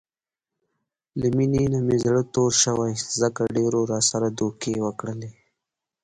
له 1.19 1.27
مینې 1.35 1.63
نه 1.73 1.79
مې 1.85 1.97
زړه 2.05 2.21
تور 2.33 2.51
شوی، 2.63 2.93
ځکه 3.21 3.41
ډېرو 3.55 3.81
راسره 3.91 4.27
دوکې 4.39 4.73
وکړلې. 4.85 5.29